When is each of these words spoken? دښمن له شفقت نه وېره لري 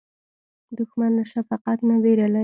دښمن 0.77 1.11
له 1.17 1.23
شفقت 1.31 1.77
نه 1.89 1.95
وېره 2.03 2.27
لري 2.33 2.39